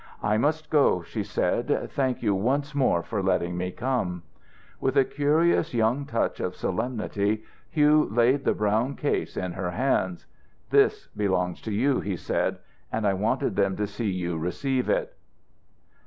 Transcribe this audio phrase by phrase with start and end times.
[0.23, 1.91] "I must go," she said.
[1.91, 4.23] "Thank you once more for letting me come."
[4.79, 10.25] With a curious young touch of solemnity Hugh laid the brown case in her hands.
[10.71, 12.57] "This belongs to you," he said,
[12.91, 15.15] "and I wanted them to see you receive it."